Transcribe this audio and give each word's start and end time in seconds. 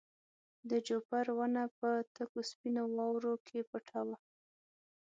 د 0.69 0.71
جوپر 0.87 1.25
ونه 1.37 1.63
په 1.79 1.89
تکو 2.15 2.39
سپینو 2.49 2.83
واورو 2.97 3.33
کې 3.47 3.59
پټه 3.69 4.01
وه. 4.07 4.17